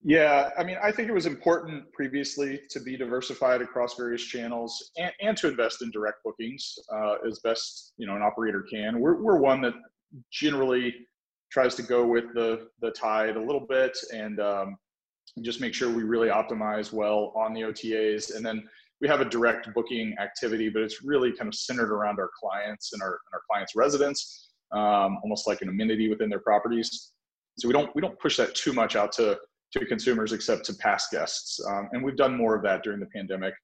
Yeah, 0.03 0.51
I 0.57 0.63
mean, 0.63 0.77
I 0.83 0.93
think 0.93 1.09
it 1.09 1.13
was 1.13 1.27
important 1.27 1.93
previously 1.93 2.61
to 2.71 2.81
be 2.81 2.97
diversified 2.97 3.63
across 3.63 3.95
various 3.97 4.23
channels 4.23 4.93
and, 4.97 5.13
and 5.21 5.37
to 5.39 5.49
invest 5.49 5.83
in 5.83 5.91
direct 5.91 6.19
bookings 6.25 6.79
uh, 6.95 7.17
as 7.27 7.41
best 7.41 7.95
you 7.97 8.07
know 8.07 8.15
an 8.15 8.23
operator 8.23 8.65
can. 8.71 9.01
We're 9.01 9.21
we're 9.21 9.39
one 9.39 9.61
that 9.63 9.75
generally 10.31 10.95
tries 11.51 11.75
to 11.77 11.83
go 11.83 12.07
with 12.07 12.33
the 12.35 12.69
the 12.81 12.93
tide 12.93 13.37
a 13.37 13.43
little 13.43 13.67
bit 13.69 13.97
and 14.13 14.39
um, 14.39 14.77
just 15.43 15.61
make 15.61 15.75
sure 15.75 15.91
we 15.91 16.03
really 16.03 16.29
optimize 16.29 16.93
well 16.93 17.33
on 17.37 17.53
the 17.53 17.63
OTAs. 17.63 18.35
And 18.35 18.45
then 18.45 18.69
we 19.01 19.09
have 19.09 19.21
a 19.21 19.25
direct 19.25 19.73
booking 19.75 20.15
activity, 20.21 20.69
but 20.69 20.83
it's 20.83 21.03
really 21.03 21.33
kind 21.33 21.49
of 21.49 21.55
centered 21.55 21.93
around 21.93 22.19
our 22.19 22.31
clients 22.39 22.93
and 22.93 23.03
our, 23.03 23.09
and 23.09 23.35
our 23.35 23.43
clients' 23.51 23.77
residents, 23.77 24.51
um, 24.73 25.19
almost 25.23 25.47
like 25.47 25.63
an 25.63 25.69
amenity 25.69 26.09
within 26.09 26.29
their 26.29 26.41
properties. 26.41 27.13
So 27.59 27.69
we 27.69 27.73
don't 27.73 27.95
we 27.95 28.03
don't 28.03 28.19
push 28.21 28.37
that 28.37 28.55
too 28.55 28.73
much 28.73 28.95
out 28.97 29.13
to 29.13 29.39
to 29.73 29.85
consumers 29.87 30.33
except 30.33 30.65
to 30.67 30.75
past 30.75 31.11
guests, 31.11 31.61
um, 31.69 31.89
and 31.93 32.03
we've 32.03 32.17
done 32.17 32.37
more 32.37 32.55
of 32.55 32.63
that 32.63 32.83
during 32.83 33.01
the 33.01 33.07
pandemic, 33.07 33.55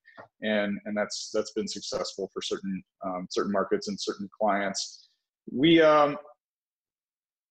and 0.42 0.78
and 0.84 0.96
that's 0.96 1.30
that's 1.32 1.52
been 1.52 1.68
successful 1.68 2.30
for 2.32 2.42
certain 2.42 2.82
um, 3.04 3.26
certain 3.30 3.52
markets 3.52 3.88
and 3.88 3.98
certain 4.00 4.28
clients. 4.38 5.08
We 5.50 5.80
um, 5.80 6.16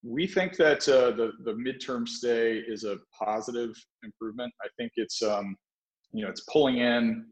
we 0.03 0.27
think 0.27 0.55
that 0.57 0.87
uh, 0.87 1.11
the 1.11 1.31
the 1.43 1.53
midterm 1.53 2.07
stay 2.07 2.57
is 2.57 2.83
a 2.83 2.97
positive 3.17 3.73
improvement. 4.03 4.53
I 4.61 4.67
think 4.77 4.91
it's 4.97 5.21
um, 5.23 5.55
you 6.11 6.23
know 6.23 6.29
it's 6.29 6.45
pulling 6.51 6.77
in 6.77 7.25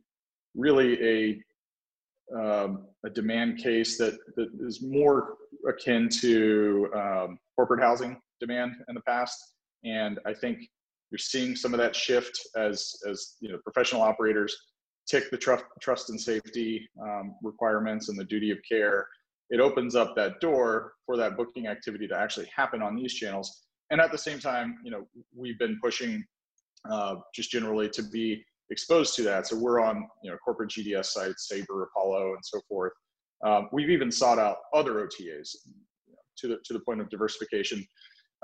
really 0.56 1.04
a 1.04 1.42
um, 2.36 2.88
a 3.06 3.10
demand 3.10 3.58
case 3.58 3.98
that 3.98 4.18
that 4.38 4.50
is 4.60 4.82
more 4.82 5.36
akin 5.68 6.10
to 6.22 6.90
um, 6.96 7.38
corporate 7.56 7.82
housing 7.82 8.20
demand 8.40 8.74
in 8.88 8.96
the 8.96 9.01
past, 9.01 9.38
and 9.84 10.20
I 10.25 10.34
think 10.34 10.60
you're 11.12 11.20
seeing 11.20 11.56
some 11.56 11.74
of 11.74 11.80
that 11.80 11.96
shift 11.96 12.39
as 12.58 12.94
as 13.08 13.36
you 13.41 13.51
know 13.51 13.58
professional 13.63 14.01
operators 14.01 14.56
tick 15.10 15.30
the 15.32 15.38
trust 15.38 15.65
trust 15.82 16.10
and 16.10 16.20
safety 16.20 16.88
um, 17.01 17.36
requirements 17.44 18.10
and 18.10 18.18
the 18.18 18.24
duty 18.25 18.51
of 18.51 18.58
care 18.68 19.08
it 19.51 19.60
opens 19.60 19.96
up 19.96 20.15
that 20.15 20.39
door 20.39 20.94
for 21.06 21.18
that 21.18 21.38
booking 21.38 21.68
activity 21.68 22.08
to 22.08 22.18
actually 22.18 22.50
happen 22.56 22.82
on 22.82 22.96
these 22.96 23.13
channels. 23.13 23.65
And 23.91 24.00
at 24.00 24.12
the 24.12 24.18
same 24.18 24.39
time, 24.39 24.77
you 24.84 24.91
know, 24.91 25.06
we've 25.36 25.60
been 25.60 25.77
pushing 25.84 26.24
uh, 26.89 27.15
just 27.36 27.51
generally 27.51 27.89
to 27.89 28.01
be 28.01 28.44
exposed 28.70 29.13
to 29.18 29.24
that. 29.24 29.46
So 29.48 29.58
we're 29.58 29.82
on, 29.82 30.08
you 30.24 30.32
know, 30.32 30.38
corporate 30.38 30.70
GDS 30.70 31.08
sites, 31.08 31.50
Sabre, 31.50 31.84
Apollo, 31.84 32.30
and 32.34 32.44
so 32.44 32.62
forth. 32.70 32.94
Um, 33.46 33.68
we've 33.74 33.89
even 33.89 34.10
sought 34.10 34.39
out 34.39 34.58
other 34.74 34.94
OTAs 35.06 35.20
you 35.65 36.13
know, 36.13 36.20
to 36.38 36.48
the 36.48 36.58
to 36.63 36.74
the 36.74 36.80
point 36.80 37.01
of 37.01 37.10
diversification. 37.10 37.86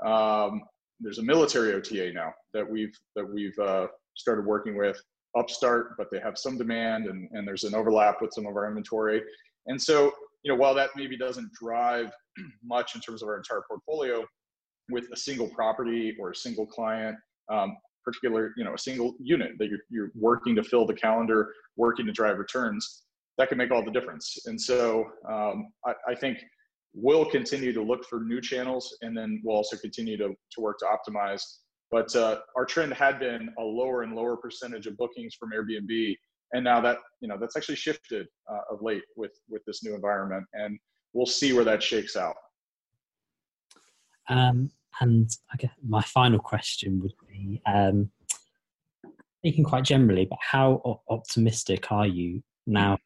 Um, 0.04 0.60
there's 1.00 1.18
a 1.18 1.22
military 1.22 1.74
OTA 1.74 2.12
now 2.12 2.32
that 2.54 2.68
we've 2.68 2.96
that 3.16 3.28
we've 3.28 3.58
uh, 3.58 3.86
started 4.16 4.44
working 4.44 4.76
with 4.76 5.00
Upstart, 5.36 5.96
but 5.96 6.08
they 6.10 6.18
have 6.20 6.36
some 6.36 6.58
demand 6.58 7.06
and, 7.06 7.28
and 7.32 7.46
there's 7.46 7.64
an 7.64 7.74
overlap 7.74 8.20
with 8.20 8.32
some 8.32 8.46
of 8.46 8.56
our 8.56 8.66
inventory. 8.66 9.22
And 9.66 9.80
so 9.80 10.12
you 10.42 10.52
know, 10.52 10.58
while 10.58 10.74
that 10.74 10.90
maybe 10.96 11.16
doesn't 11.16 11.52
drive 11.52 12.10
much 12.64 12.94
in 12.94 13.00
terms 13.00 13.22
of 13.22 13.28
our 13.28 13.36
entire 13.36 13.62
portfolio, 13.68 14.24
with 14.90 15.04
a 15.12 15.16
single 15.16 15.48
property 15.48 16.16
or 16.18 16.30
a 16.30 16.34
single 16.34 16.66
client, 16.66 17.16
um, 17.50 17.76
particular, 18.04 18.54
you 18.56 18.64
know, 18.64 18.74
a 18.74 18.78
single 18.78 19.14
unit 19.20 19.52
that 19.58 19.68
you're, 19.68 19.80
you're 19.90 20.10
working 20.14 20.56
to 20.56 20.62
fill 20.62 20.86
the 20.86 20.94
calendar, 20.94 21.52
working 21.76 22.06
to 22.06 22.12
drive 22.12 22.38
returns, 22.38 23.02
that 23.36 23.48
can 23.48 23.58
make 23.58 23.70
all 23.70 23.84
the 23.84 23.90
difference. 23.90 24.38
And 24.46 24.60
so 24.60 25.10
um, 25.28 25.70
I, 25.86 25.92
I, 26.08 26.14
think 26.14 26.38
we'll 26.94 27.24
continue 27.24 27.72
to 27.72 27.82
look 27.82 28.04
for 28.04 28.20
new 28.20 28.40
channels, 28.40 28.96
and 29.02 29.16
then 29.16 29.40
we'll 29.44 29.56
also 29.56 29.76
continue 29.76 30.16
to, 30.16 30.28
to 30.28 30.60
work 30.60 30.78
to 30.78 30.86
optimize. 30.86 31.42
But 31.90 32.14
uh, 32.14 32.40
our 32.56 32.66
trend 32.66 32.92
had 32.92 33.18
been 33.18 33.48
a 33.58 33.62
lower 33.62 34.02
and 34.02 34.14
lower 34.14 34.36
percentage 34.36 34.86
of 34.86 34.96
bookings 34.96 35.34
from 35.34 35.50
Airbnb 35.50 36.16
and 36.52 36.64
now 36.64 36.80
that 36.80 36.98
you 37.20 37.28
know 37.28 37.36
that's 37.38 37.56
actually 37.56 37.76
shifted 37.76 38.26
uh, 38.50 38.60
of 38.70 38.82
late 38.82 39.02
with 39.16 39.32
with 39.48 39.64
this 39.66 39.82
new 39.84 39.94
environment 39.94 40.44
and 40.54 40.78
we'll 41.12 41.26
see 41.26 41.52
where 41.52 41.64
that 41.64 41.82
shakes 41.82 42.16
out 42.16 42.36
um, 44.28 44.70
and 45.00 45.30
i 45.52 45.56
guess 45.56 45.70
my 45.86 46.02
final 46.02 46.38
question 46.38 47.00
would 47.00 47.12
be 47.28 47.60
um, 47.66 48.10
speaking 49.38 49.64
quite 49.64 49.84
generally 49.84 50.26
but 50.26 50.38
how 50.40 51.00
optimistic 51.08 51.90
are 51.92 52.06
you 52.06 52.42
now 52.66 52.96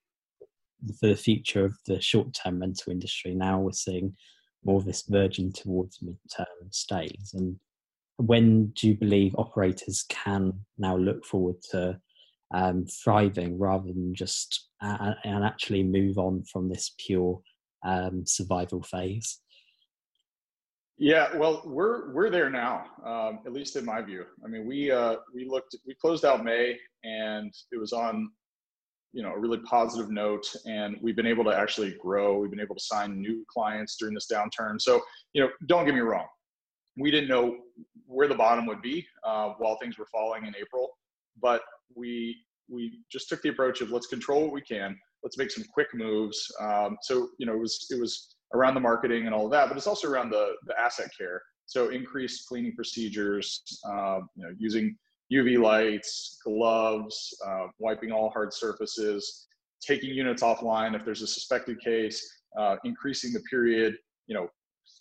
for 0.99 1.09
the 1.09 1.17
future 1.17 1.65
of 1.65 1.75
the 1.87 2.01
short-term 2.01 2.61
rental 2.61 2.93
industry 2.93 3.35
now 3.35 3.59
we're 3.59 3.73
seeing 3.73 4.15
more 4.65 4.79
of 4.79 4.85
this 4.85 5.03
verging 5.09 5.53
towards 5.53 6.01
mid-term 6.03 6.47
stays 6.71 7.33
and 7.35 7.57
when 8.17 8.67
do 8.69 8.89
you 8.89 8.95
believe 8.95 9.35
operators 9.37 10.05
can 10.09 10.53
now 10.79 10.97
look 10.97 11.25
forward 11.25 11.57
to 11.71 11.99
um, 12.55 12.85
thriving 12.87 13.59
rather 13.59 13.89
than 13.89 14.15
just 14.15 14.69
uh, 14.83 15.15
and 15.25 15.45
actually 15.45 15.83
move 15.83 16.19
on 16.19 16.45
from 16.45 16.69
this 16.69 16.95
pure 16.99 17.41
um, 17.85 18.25
survival 18.27 18.83
phase? 18.83 19.41
Yeah, 20.99 21.35
well, 21.37 21.63
we're 21.65 22.13
we're 22.13 22.31
there 22.31 22.51
now, 22.51 22.85
um, 23.05 23.41
at 23.47 23.53
least 23.53 23.77
in 23.77 23.85
my 23.85 24.03
view. 24.03 24.25
I 24.45 24.49
mean, 24.49 24.67
we 24.67 24.91
uh, 24.91 25.17
we 25.35 25.49
looked, 25.49 25.75
we 25.87 25.95
closed 25.95 26.25
out 26.25 26.45
May, 26.45 26.79
and 27.03 27.53
it 27.73 27.79
was 27.79 27.93
on, 27.93 28.31
you 29.13 29.23
know, 29.23 29.33
a 29.33 29.39
really 29.39 29.59
positive 29.59 30.11
note, 30.11 30.47
and 30.67 30.97
we've 31.03 31.17
been 31.17 31.27
able 31.27 31.45
to 31.45 31.51
actually 31.51 31.95
grow. 32.01 32.39
We've 32.39 32.51
been 32.51 32.61
able 32.61 32.75
to 32.75 32.85
sign 32.85 33.21
new 33.21 33.45
clients 33.49 33.97
during 33.97 34.15
this 34.15 34.27
downturn. 34.31 34.81
So, 34.81 35.01
you 35.35 35.43
know, 35.43 35.51
don't 35.67 35.85
get 35.85 35.95
me 35.95 36.01
wrong, 36.01 36.27
we 36.97 37.11
didn't 37.11 37.29
know 37.29 37.57
where 38.07 38.29
the 38.29 38.35
bottom 38.35 38.67
would 38.67 38.83
be 38.83 39.07
uh, 39.25 39.51
while 39.59 39.77
things 39.77 39.99
were 39.99 40.07
falling 40.13 40.47
in 40.47 40.55
April, 40.61 40.91
but 41.41 41.63
we 41.95 42.37
we 42.69 43.01
just 43.11 43.29
took 43.29 43.43
the 43.43 43.49
approach 43.49 43.81
of 43.81 43.91
let's 43.91 44.07
control 44.07 44.43
what 44.43 44.53
we 44.53 44.61
can 44.61 44.97
let's 45.23 45.37
make 45.37 45.51
some 45.51 45.65
quick 45.73 45.89
moves 45.95 46.51
um, 46.61 46.97
so 47.03 47.29
you 47.39 47.47
know 47.47 47.53
it 47.53 47.59
was 47.59 47.87
it 47.91 48.01
was 48.01 48.37
around 48.55 48.75
the 48.75 48.81
marketing 48.81 49.27
and 49.27 49.35
all 49.35 49.45
of 49.45 49.51
that 49.51 49.69
but 49.69 49.77
it's 49.77 49.87
also 49.87 50.09
around 50.09 50.31
the 50.31 50.53
the 50.67 50.79
asset 50.79 51.11
care 51.17 51.43
so 51.67 51.91
increased 51.91 52.47
cleaning 52.49 52.75
procedures 52.75 53.63
uh, 53.87 54.21
you 54.37 54.45
know 54.45 54.51
using 54.59 54.97
uv 55.33 55.61
lights 55.61 56.39
gloves 56.45 57.35
uh, 57.47 57.67
wiping 57.79 58.13
all 58.13 58.31
hard 58.31 58.53
surfaces 58.53 59.47
taking 59.81 60.11
units 60.11 60.43
offline 60.43 60.95
if 60.95 61.05
there's 61.05 61.23
a 61.23 61.27
suspected 61.27 61.81
case 61.81 62.43
uh, 62.59 62.77
increasing 62.85 63.33
the 63.33 63.41
period 63.41 63.95
you 64.27 64.35
know 64.35 64.49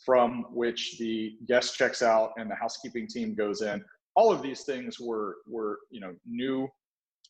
from 0.05 0.45
which 0.51 0.97
the 0.99 1.33
guest 1.47 1.75
checks 1.75 2.01
out 2.01 2.31
and 2.37 2.49
the 2.49 2.55
housekeeping 2.55 3.07
team 3.07 3.35
goes 3.35 3.61
in 3.61 3.83
all 4.15 4.31
of 4.31 4.41
these 4.41 4.63
things 4.63 4.99
were 4.99 5.37
were 5.47 5.79
you 5.89 6.01
know 6.01 6.13
new 6.25 6.67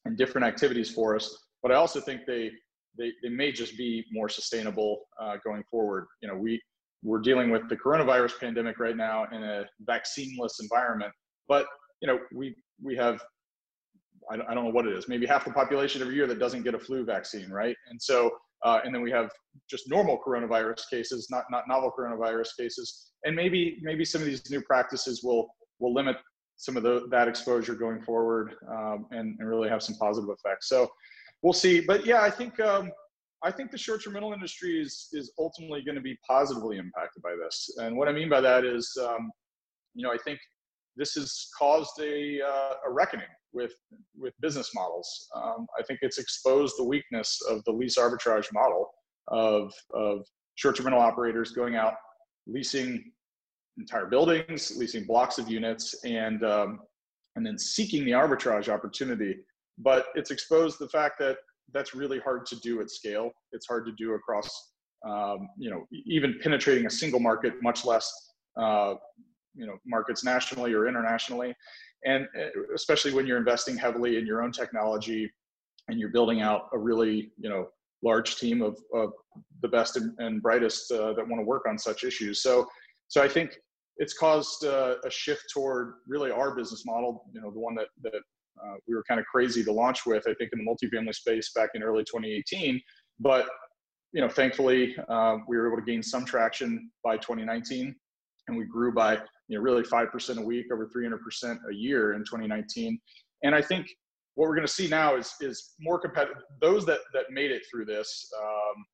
and 0.05 0.17
different 0.17 0.45
activities 0.45 0.91
for 0.91 1.15
us. 1.15 1.37
But 1.61 1.71
I 1.71 1.75
also 1.75 1.99
think 1.99 2.21
they 2.25 2.51
they, 2.97 3.11
they 3.23 3.29
may 3.29 3.51
just 3.51 3.77
be 3.77 4.05
more 4.11 4.27
sustainable 4.27 5.03
uh, 5.21 5.37
going 5.43 5.63
forward. 5.69 6.07
You 6.21 6.27
know, 6.27 6.35
we 6.35 6.61
we're 7.03 7.21
dealing 7.21 7.49
with 7.49 7.67
the 7.69 7.77
coronavirus 7.77 8.39
pandemic 8.39 8.79
right 8.79 8.97
now 8.97 9.25
in 9.31 9.43
a 9.43 9.65
vaccineless 9.81 10.59
environment, 10.61 11.11
but 11.47 11.65
you 12.01 12.07
know 12.07 12.19
we 12.33 12.55
we 12.83 12.95
have 12.95 13.21
I 14.31 14.37
don't, 14.37 14.47
I 14.49 14.53
don't 14.53 14.65
know 14.65 14.71
what 14.71 14.85
it 14.85 14.95
is 14.95 15.07
maybe 15.07 15.25
half 15.25 15.45
the 15.45 15.51
population 15.51 16.01
every 16.01 16.15
year 16.15 16.27
that 16.27 16.39
doesn't 16.39 16.63
get 16.63 16.75
a 16.75 16.79
flu 16.79 17.03
vaccine, 17.03 17.49
right? 17.49 17.75
And 17.89 18.01
so 18.01 18.31
uh, 18.63 18.79
and 18.83 18.93
then 18.93 19.01
we 19.01 19.11
have 19.11 19.29
just 19.69 19.89
normal 19.89 20.19
coronavirus 20.25 20.89
cases, 20.89 21.27
not 21.29 21.45
not 21.49 21.67
novel 21.67 21.91
coronavirus 21.97 22.49
cases, 22.57 23.11
and 23.25 23.35
maybe 23.35 23.79
maybe 23.81 24.05
some 24.05 24.21
of 24.21 24.27
these 24.27 24.49
new 24.49 24.61
practices 24.61 25.23
will 25.23 25.47
will 25.79 25.93
limit 25.93 26.17
some 26.57 26.77
of 26.77 26.83
the, 26.83 27.07
that 27.09 27.27
exposure 27.27 27.73
going 27.73 27.99
forward 28.03 28.53
um, 28.69 29.07
and, 29.09 29.35
and 29.39 29.49
really 29.49 29.67
have 29.67 29.81
some 29.81 29.95
positive 29.95 30.29
effects. 30.29 30.69
So 30.69 30.87
we'll 31.41 31.53
see. 31.53 31.81
But 31.81 32.05
yeah, 32.05 32.21
I 32.21 32.29
think 32.29 32.59
um, 32.59 32.91
I 33.43 33.49
think 33.51 33.71
the 33.71 33.77
short-term 33.79 34.13
rental 34.13 34.33
industry 34.33 34.79
is 34.79 35.09
is 35.11 35.33
ultimately 35.39 35.81
going 35.81 35.95
to 35.95 36.01
be 36.01 36.17
positively 36.27 36.77
impacted 36.77 37.23
by 37.23 37.35
this. 37.43 37.69
And 37.77 37.97
what 37.97 38.07
I 38.07 38.11
mean 38.11 38.29
by 38.29 38.41
that 38.41 38.63
is, 38.63 38.95
um, 39.01 39.31
you 39.95 40.03
know, 40.03 40.13
I 40.13 40.17
think 40.23 40.39
this 40.97 41.13
has 41.13 41.47
caused 41.57 41.99
a 42.01 42.41
uh, 42.41 42.73
a 42.87 42.91
reckoning 42.91 43.25
with 43.53 43.73
with 44.17 44.33
business 44.41 44.71
models. 44.73 45.27
Um, 45.35 45.67
I 45.79 45.83
think 45.83 45.99
it's 46.01 46.17
exposed 46.17 46.75
the 46.77 46.83
weakness 46.83 47.39
of 47.49 47.63
the 47.65 47.71
lease 47.71 47.97
arbitrage 47.97 48.51
model 48.53 48.89
of 49.27 49.73
of 49.93 50.25
short-term 50.55 50.85
rental 50.87 51.01
operators 51.01 51.51
going 51.51 51.75
out 51.75 51.93
leasing 52.47 53.11
entire 53.77 54.05
buildings, 54.05 54.75
leasing 54.77 55.05
blocks 55.05 55.37
of 55.37 55.49
units, 55.49 56.03
and 56.03 56.43
um, 56.43 56.79
and 57.35 57.45
then 57.45 57.57
seeking 57.57 58.05
the 58.05 58.11
arbitrage 58.11 58.69
opportunity. 58.69 59.35
But 59.77 60.07
it's 60.15 60.31
exposed 60.31 60.79
the 60.79 60.89
fact 60.89 61.17
that 61.19 61.37
that's 61.73 61.95
really 61.95 62.19
hard 62.19 62.45
to 62.47 62.55
do 62.57 62.81
at 62.81 62.89
scale. 62.89 63.31
It's 63.53 63.67
hard 63.67 63.85
to 63.85 63.93
do 63.93 64.13
across, 64.13 64.49
um, 65.07 65.47
you 65.57 65.69
know, 65.69 65.85
even 66.05 66.37
penetrating 66.41 66.85
a 66.85 66.89
single 66.89 67.19
market, 67.19 67.53
much 67.61 67.85
less, 67.85 68.11
uh, 68.57 68.95
you 69.55 69.65
know, 69.65 69.77
markets 69.85 70.23
nationally 70.23 70.73
or 70.73 70.87
internationally. 70.87 71.53
And 72.05 72.27
uh, 72.39 72.73
especially 72.73 73.13
when 73.13 73.27
you're 73.27 73.37
investing 73.37 73.77
heavily 73.77 74.17
in 74.17 74.25
your 74.25 74.43
own 74.43 74.51
technology 74.51 75.31
and 75.87 75.99
you're 75.99 76.09
building 76.09 76.41
out 76.41 76.69
a 76.73 76.77
really, 76.77 77.31
you 77.37 77.49
know, 77.49 77.67
large 78.03 78.37
team 78.37 78.61
of, 78.61 78.77
of 78.93 79.11
the 79.61 79.67
best 79.67 79.97
and, 79.97 80.17
and 80.19 80.41
brightest 80.41 80.91
uh, 80.91 81.13
that 81.13 81.27
want 81.27 81.39
to 81.39 81.45
work 81.45 81.63
on 81.67 81.77
such 81.77 82.03
issues. 82.03 82.41
So 82.41 82.67
so 83.11 83.21
I 83.21 83.27
think 83.27 83.57
it's 83.97 84.13
caused 84.13 84.63
uh, 84.63 84.95
a 85.03 85.11
shift 85.11 85.43
toward 85.53 85.95
really 86.07 86.31
our 86.31 86.55
business 86.55 86.85
model. 86.85 87.25
You 87.33 87.41
know, 87.41 87.51
the 87.51 87.59
one 87.59 87.75
that 87.75 87.87
that 88.03 88.15
uh, 88.15 88.75
we 88.87 88.95
were 88.95 89.03
kind 89.07 89.19
of 89.19 89.25
crazy 89.25 89.63
to 89.65 89.71
launch 89.71 90.05
with. 90.05 90.27
I 90.27 90.33
think 90.35 90.51
in 90.53 90.59
the 90.59 90.65
multifamily 90.65 91.13
space 91.13 91.51
back 91.53 91.71
in 91.73 91.83
early 91.83 92.03
2018, 92.03 92.81
but 93.19 93.47
you 94.13 94.21
know, 94.21 94.29
thankfully 94.29 94.95
uh, 95.09 95.37
we 95.47 95.57
were 95.57 95.67
able 95.67 95.77
to 95.77 95.83
gain 95.83 96.01
some 96.01 96.25
traction 96.25 96.89
by 97.03 97.17
2019, 97.17 97.93
and 98.47 98.57
we 98.57 98.63
grew 98.63 98.93
by 98.93 99.19
you 99.51 99.57
know 99.57 99.63
really 99.63 99.83
five 99.83 100.11
percent 100.11 100.39
a 100.39 100.41
week, 100.41 100.67
over 100.71 100.87
300 100.87 101.21
percent 101.21 101.59
a 101.69 101.73
year 101.73 102.13
in 102.13 102.21
2019. 102.21 102.99
And 103.43 103.53
I 103.53 103.61
think 103.61 103.87
what 104.35 104.47
we're 104.47 104.55
going 104.55 104.65
to 104.67 104.73
see 104.73 104.87
now 104.87 105.17
is 105.17 105.35
is 105.41 105.73
more 105.79 105.99
competitive. 105.99 106.41
Those 106.61 106.85
that 106.85 106.99
that 107.13 107.25
made 107.31 107.51
it 107.51 107.63
through 107.69 107.85
this, 107.85 108.31
um, 108.41 108.85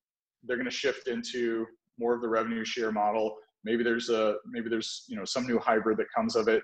they're 0.44 0.58
going 0.58 0.66
to 0.66 0.72
shift 0.72 1.08
into 1.08 1.66
more 2.00 2.16
of 2.16 2.22
the 2.22 2.28
revenue 2.28 2.66
share 2.66 2.92
model 2.92 3.38
maybe 3.64 3.84
there's 3.84 4.10
a 4.10 4.36
maybe 4.46 4.70
there's 4.70 5.04
you 5.08 5.16
know 5.18 5.26
some 5.26 5.46
new 5.46 5.60
hybrid 5.60 5.98
that 5.98 6.06
comes 6.16 6.36
of 6.36 6.48
it 6.48 6.64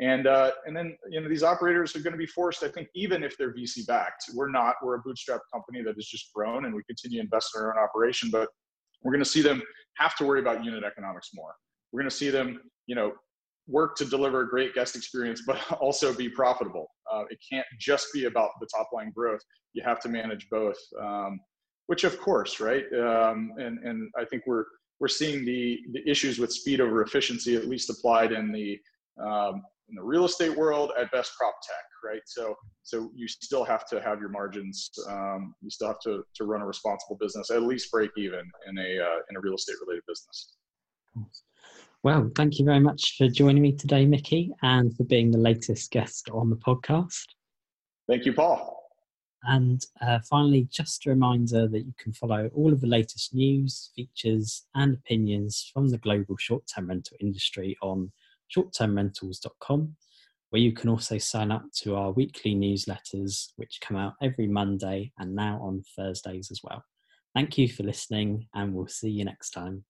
and 0.00 0.26
uh, 0.26 0.50
and 0.66 0.76
then 0.76 0.96
you 1.10 1.20
know 1.20 1.28
these 1.28 1.42
operators 1.42 1.96
are 1.96 2.00
going 2.00 2.12
to 2.12 2.18
be 2.18 2.26
forced 2.26 2.62
i 2.62 2.68
think 2.68 2.88
even 2.94 3.22
if 3.22 3.36
they're 3.38 3.54
vc 3.54 3.86
backed 3.86 4.24
we're 4.34 4.50
not 4.50 4.74
we're 4.82 4.96
a 4.96 5.00
bootstrap 5.00 5.40
company 5.52 5.82
that 5.82 5.94
has 5.94 6.06
just 6.06 6.32
grown 6.34 6.66
and 6.66 6.74
we 6.74 6.82
continue 6.84 7.18
to 7.18 7.24
invest 7.24 7.50
in 7.54 7.62
our 7.62 7.76
own 7.76 7.82
operation 7.82 8.28
but 8.30 8.48
we're 9.02 9.12
going 9.12 9.24
to 9.24 9.30
see 9.30 9.42
them 9.42 9.62
have 9.96 10.14
to 10.16 10.24
worry 10.24 10.40
about 10.40 10.64
unit 10.64 10.84
economics 10.84 11.30
more 11.34 11.54
we're 11.92 12.00
going 12.00 12.10
to 12.10 12.16
see 12.16 12.30
them 12.30 12.60
you 12.86 12.94
know, 12.94 13.12
work 13.66 13.96
to 13.96 14.04
deliver 14.04 14.42
a 14.42 14.48
great 14.48 14.74
guest 14.74 14.96
experience, 14.96 15.42
but 15.46 15.58
also 15.80 16.14
be 16.14 16.28
profitable. 16.28 16.90
Uh, 17.12 17.24
it 17.30 17.38
can't 17.50 17.66
just 17.78 18.08
be 18.12 18.26
about 18.26 18.50
the 18.60 18.66
top 18.74 18.88
line 18.92 19.12
growth. 19.14 19.40
You 19.72 19.82
have 19.84 20.00
to 20.00 20.08
manage 20.08 20.48
both, 20.50 20.78
um, 21.00 21.40
which 21.86 22.04
of 22.04 22.18
course, 22.20 22.60
right? 22.60 22.84
Um, 22.92 23.52
and 23.58 23.78
and 23.78 24.10
I 24.18 24.24
think 24.24 24.44
we're 24.46 24.64
we're 25.00 25.08
seeing 25.08 25.44
the 25.44 25.80
the 25.92 26.08
issues 26.08 26.38
with 26.38 26.52
speed 26.52 26.80
over 26.80 27.02
efficiency 27.02 27.56
at 27.56 27.66
least 27.66 27.90
applied 27.90 28.32
in 28.32 28.52
the 28.52 28.78
um, 29.22 29.62
in 29.88 29.96
the 29.96 30.02
real 30.02 30.24
estate 30.24 30.56
world 30.56 30.92
at 30.98 31.10
best 31.12 31.32
prop 31.38 31.54
tech, 31.62 31.84
right? 32.04 32.22
So 32.26 32.54
so 32.82 33.10
you 33.14 33.28
still 33.28 33.64
have 33.64 33.86
to 33.88 34.00
have 34.00 34.20
your 34.20 34.30
margins. 34.30 34.90
Um, 35.08 35.54
you 35.60 35.70
still 35.70 35.88
have 35.88 36.00
to 36.00 36.22
to 36.34 36.44
run 36.44 36.62
a 36.62 36.66
responsible 36.66 37.16
business, 37.20 37.50
at 37.50 37.62
least 37.62 37.90
break 37.90 38.10
even 38.16 38.50
in 38.68 38.78
a 38.78 38.98
uh, 39.00 39.18
in 39.30 39.36
a 39.36 39.40
real 39.40 39.54
estate 39.54 39.76
related 39.84 40.04
business. 40.06 40.54
Well, 42.04 42.30
thank 42.36 42.58
you 42.58 42.66
very 42.66 42.80
much 42.80 43.16
for 43.16 43.28
joining 43.28 43.62
me 43.62 43.72
today, 43.72 44.04
Mickey, 44.04 44.52
and 44.60 44.94
for 44.94 45.04
being 45.04 45.30
the 45.30 45.38
latest 45.38 45.90
guest 45.90 46.28
on 46.30 46.50
the 46.50 46.56
podcast. 46.56 47.24
Thank 48.06 48.26
you, 48.26 48.34
Paul. 48.34 48.78
And 49.44 49.82
uh, 50.02 50.18
finally, 50.28 50.68
just 50.70 51.06
a 51.06 51.08
reminder 51.08 51.66
that 51.66 51.80
you 51.80 51.94
can 51.98 52.12
follow 52.12 52.50
all 52.54 52.74
of 52.74 52.82
the 52.82 52.86
latest 52.86 53.32
news, 53.32 53.90
features, 53.96 54.66
and 54.74 54.92
opinions 54.92 55.70
from 55.72 55.88
the 55.88 55.96
global 55.96 56.36
short 56.36 56.64
term 56.66 56.88
rental 56.88 57.16
industry 57.22 57.74
on 57.80 58.12
shorttermrentalz.com, 58.54 59.96
where 60.50 60.60
you 60.60 60.72
can 60.72 60.90
also 60.90 61.16
sign 61.16 61.50
up 61.50 61.64
to 61.76 61.96
our 61.96 62.12
weekly 62.12 62.54
newsletters, 62.54 63.52
which 63.56 63.80
come 63.80 63.96
out 63.96 64.12
every 64.20 64.46
Monday 64.46 65.10
and 65.18 65.34
now 65.34 65.58
on 65.62 65.82
Thursdays 65.96 66.50
as 66.50 66.60
well. 66.62 66.84
Thank 67.34 67.56
you 67.56 67.66
for 67.66 67.82
listening, 67.82 68.46
and 68.52 68.74
we'll 68.74 68.88
see 68.88 69.08
you 69.08 69.24
next 69.24 69.52
time. 69.52 69.86